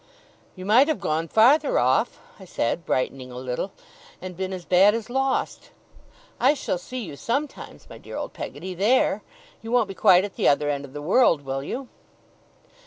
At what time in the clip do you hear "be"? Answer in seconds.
9.89-9.93